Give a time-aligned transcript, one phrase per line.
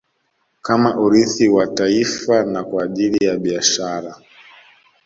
[0.61, 4.15] Kama urithi kwa taifa na kwa ajili ya Biashara